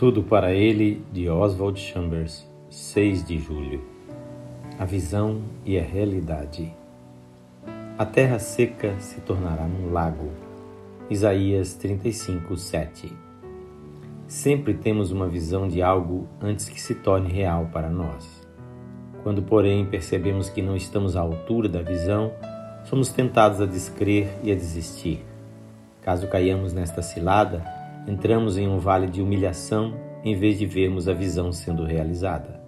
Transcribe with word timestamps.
Tudo 0.00 0.22
para 0.22 0.54
ele, 0.54 1.04
de 1.12 1.28
Oswald 1.28 1.78
Chambers, 1.78 2.48
6 2.70 3.22
de 3.22 3.38
julho. 3.38 3.84
A 4.78 4.86
visão 4.86 5.42
e 5.62 5.78
a 5.78 5.82
realidade. 5.82 6.72
A 7.98 8.06
terra 8.06 8.38
seca 8.38 8.98
se 8.98 9.20
tornará 9.20 9.64
num 9.64 9.92
lago. 9.92 10.30
Isaías 11.10 11.74
35, 11.74 12.56
7. 12.56 13.12
Sempre 14.26 14.72
temos 14.72 15.12
uma 15.12 15.28
visão 15.28 15.68
de 15.68 15.82
algo 15.82 16.26
antes 16.40 16.66
que 16.66 16.80
se 16.80 16.94
torne 16.94 17.30
real 17.30 17.68
para 17.70 17.90
nós. 17.90 18.26
Quando, 19.22 19.42
porém, 19.42 19.84
percebemos 19.84 20.48
que 20.48 20.62
não 20.62 20.76
estamos 20.76 21.14
à 21.14 21.20
altura 21.20 21.68
da 21.68 21.82
visão, 21.82 22.32
somos 22.86 23.10
tentados 23.10 23.60
a 23.60 23.66
descrer 23.66 24.30
e 24.42 24.50
a 24.50 24.54
desistir. 24.54 25.22
Caso 26.00 26.26
caiamos 26.26 26.72
nesta 26.72 27.02
cilada, 27.02 27.79
entramos 28.10 28.58
em 28.58 28.66
um 28.66 28.80
vale 28.80 29.06
de 29.06 29.22
humilhação 29.22 29.94
em 30.24 30.34
vez 30.34 30.58
de 30.58 30.66
vermos 30.66 31.06
a 31.06 31.12
visão 31.12 31.52
sendo 31.52 31.84
realizada. 31.84 32.60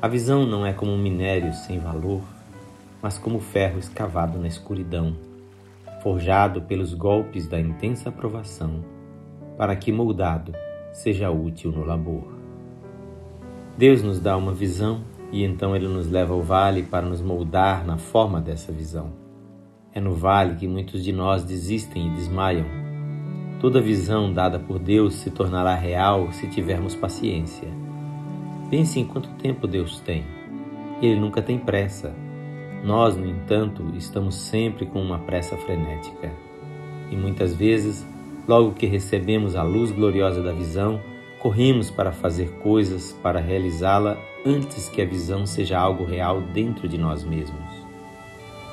A 0.00 0.08
visão 0.08 0.44
não 0.44 0.66
é 0.66 0.72
como 0.72 0.90
um 0.90 0.98
minério 0.98 1.52
sem 1.52 1.78
valor, 1.78 2.20
mas 3.00 3.16
como 3.16 3.38
ferro 3.38 3.78
escavado 3.78 4.40
na 4.40 4.48
escuridão, 4.48 5.16
forjado 6.02 6.62
pelos 6.62 6.94
golpes 6.94 7.46
da 7.46 7.60
intensa 7.60 8.10
provação, 8.10 8.84
para 9.56 9.76
que 9.76 9.92
moldado 9.92 10.52
seja 10.92 11.30
útil 11.30 11.70
no 11.70 11.84
labor. 11.84 12.24
Deus 13.78 14.02
nos 14.02 14.18
dá 14.18 14.36
uma 14.36 14.52
visão 14.52 15.02
e 15.30 15.44
então 15.44 15.76
ele 15.76 15.86
nos 15.86 16.10
leva 16.10 16.34
ao 16.34 16.42
vale 16.42 16.82
para 16.82 17.06
nos 17.06 17.22
moldar 17.22 17.86
na 17.86 17.98
forma 17.98 18.40
dessa 18.40 18.72
visão. 18.72 19.12
É 19.94 20.00
no 20.00 20.12
vale 20.12 20.56
que 20.56 20.66
muitos 20.66 21.04
de 21.04 21.12
nós 21.12 21.44
desistem 21.44 22.08
e 22.08 22.10
desmaiam 22.16 22.81
Toda 23.62 23.80
visão 23.80 24.32
dada 24.32 24.58
por 24.58 24.80
Deus 24.80 25.14
se 25.14 25.30
tornará 25.30 25.72
real 25.76 26.32
se 26.32 26.48
tivermos 26.48 26.96
paciência. 26.96 27.68
Pense 28.68 28.98
em 28.98 29.04
quanto 29.04 29.28
tempo 29.34 29.68
Deus 29.68 30.00
tem. 30.00 30.24
Ele 31.00 31.20
nunca 31.20 31.40
tem 31.40 31.60
pressa. 31.60 32.12
Nós, 32.82 33.16
no 33.16 33.24
entanto, 33.24 33.84
estamos 33.94 34.34
sempre 34.34 34.84
com 34.84 35.00
uma 35.00 35.20
pressa 35.20 35.56
frenética. 35.56 36.32
E 37.08 37.14
muitas 37.14 37.54
vezes, 37.54 38.04
logo 38.48 38.72
que 38.72 38.86
recebemos 38.86 39.54
a 39.54 39.62
luz 39.62 39.92
gloriosa 39.92 40.42
da 40.42 40.52
visão, 40.52 41.00
corremos 41.38 41.88
para 41.88 42.10
fazer 42.10 42.50
coisas 42.64 43.12
para 43.22 43.38
realizá-la 43.38 44.18
antes 44.44 44.88
que 44.88 45.00
a 45.00 45.06
visão 45.06 45.46
seja 45.46 45.78
algo 45.78 46.04
real 46.04 46.40
dentro 46.40 46.88
de 46.88 46.98
nós 46.98 47.22
mesmos. 47.22 47.71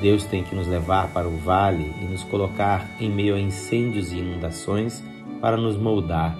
Deus 0.00 0.24
tem 0.24 0.42
que 0.42 0.54
nos 0.54 0.66
levar 0.66 1.08
para 1.12 1.28
o 1.28 1.36
vale 1.36 1.92
e 2.00 2.04
nos 2.04 2.24
colocar 2.24 2.88
em 3.00 3.10
meio 3.10 3.34
a 3.34 3.40
incêndios 3.40 4.12
e 4.12 4.18
inundações 4.18 5.02
para 5.40 5.56
nos 5.56 5.76
moldar, 5.76 6.36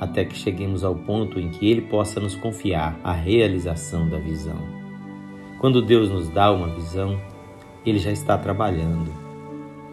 até 0.00 0.24
que 0.24 0.36
cheguemos 0.36 0.84
ao 0.84 0.94
ponto 0.94 1.38
em 1.38 1.48
que 1.48 1.70
Ele 1.70 1.82
possa 1.82 2.20
nos 2.20 2.34
confiar 2.34 2.98
a 3.04 3.12
realização 3.12 4.08
da 4.08 4.18
visão. 4.18 4.58
Quando 5.60 5.80
Deus 5.80 6.10
nos 6.10 6.28
dá 6.28 6.52
uma 6.52 6.68
visão, 6.68 7.20
Ele 7.86 7.98
já 7.98 8.10
está 8.10 8.36
trabalhando. 8.36 9.10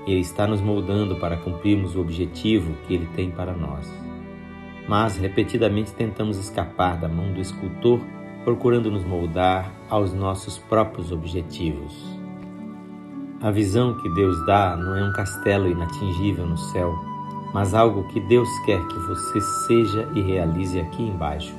Ele 0.06 0.20
está 0.20 0.48
nos 0.48 0.62
moldando 0.62 1.16
para 1.16 1.38
cumprirmos 1.38 1.96
o 1.96 2.02
objetivo 2.02 2.75
que 2.88 2.94
Ele 2.94 3.08
tem 3.16 3.30
para 3.30 3.53
nós. 3.53 3.92
Mas 4.88 5.18
repetidamente 5.18 5.94
tentamos 5.94 6.38
escapar 6.38 6.98
da 6.98 7.08
mão 7.08 7.31
do 7.31 7.40
escultor, 7.40 8.02
procurando 8.44 8.90
nos 8.90 9.06
moldar 9.06 9.72
aos 9.90 10.12
nossos 10.12 10.58
próprios 10.58 11.12
objetivos. 11.12 12.20
A 13.42 13.50
visão 13.50 13.95
que 13.95 14.08
Deus 14.08 14.45
dá 14.45 14.78
não 14.78 14.95
é 14.95 15.03
um 15.03 15.11
castelo 15.11 15.67
inatingível 15.67 16.45
no 16.45 16.58
céu, 16.58 16.94
mas 17.52 17.73
algo 17.73 18.03
que 18.09 18.20
Deus 18.20 18.47
quer 18.67 18.86
que 18.86 19.00
você 19.00 19.42
seja 19.42 20.08
e 20.14 20.22
realize 20.22 20.80
aqui 20.80 21.02
embaixo. 21.02 21.56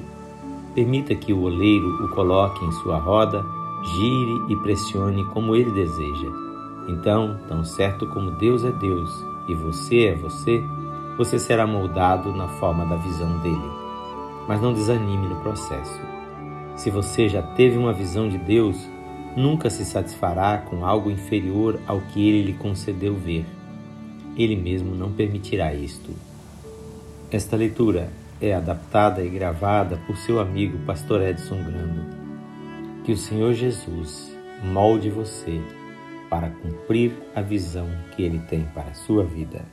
Permita 0.77 1.13
que 1.17 1.33
o 1.33 1.43
oleiro 1.43 2.05
o 2.05 2.09
coloque 2.11 2.65
em 2.65 2.71
sua 2.71 2.99
roda, 2.99 3.45
gire 3.83 4.53
e 4.53 4.57
pressione 4.63 5.25
como 5.35 5.57
ele 5.57 5.73
deseja. 5.73 6.29
Então, 6.87 7.41
tão 7.49 7.65
certo 7.65 8.07
como 8.07 8.31
Deus 8.31 8.65
é 8.65 8.71
Deus 8.71 9.11
e 9.49 9.55
você 9.57 10.05
é 10.05 10.15
você, 10.15 10.65
você 11.19 11.37
será 11.37 11.67
moldado 11.67 12.33
na 12.33 12.47
forma 12.47 12.87
da 12.87 12.95
visão 12.95 13.41
dele. 13.41 13.71
Mas 14.47 14.61
não 14.61 14.73
desanime 14.73 15.27
no 15.27 15.41
processo. 15.41 16.01
Se 16.77 16.91
você 16.91 17.29
já 17.29 17.43
teve 17.43 17.77
uma 17.77 17.93
visão 17.93 18.29
de 18.29 18.39
Deus, 18.39 18.77
nunca 19.37 19.71
se 19.71 19.85
satisfará 19.85 20.59
com 20.59 20.85
algo 20.85 21.11
inferior 21.11 21.81
ao 21.87 22.01
que 22.01 22.29
ele 22.29 22.43
lhe 22.43 22.53
concedeu 22.55 23.15
ver. 23.15 23.45
Ele 24.37 24.57
mesmo 24.57 24.95
não 24.95 25.13
permitirá 25.13 25.75
isto. 25.75 26.11
Esta 27.31 27.57
leitura 27.57 28.11
é 28.41 28.55
adaptada 28.55 29.23
e 29.23 29.29
gravada 29.29 29.99
por 30.07 30.17
seu 30.17 30.41
amigo 30.41 30.79
Pastor 30.85 31.23
Edson 31.23 31.63
Grando. 31.63 32.05
Que 33.05 33.13
o 33.13 33.17
Senhor 33.17 33.53
Jesus 33.55 34.37
molde 34.63 35.11
você 35.11 35.61
para 36.29 36.51
cumprir 36.51 37.13
a 37.35 37.41
visão 37.41 37.89
que 38.15 38.23
ele 38.23 38.39
tem 38.39 38.65
para 38.75 38.91
a 38.91 38.95
sua 38.95 39.25
vida. 39.25 39.65